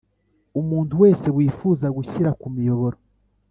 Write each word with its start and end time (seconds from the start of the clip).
Umuntu 0.59 0.93
wese 1.03 1.27
wifuza 1.37 1.87
gushyira 1.97 2.29
ku 2.39 2.47
miyoboro 2.55 2.97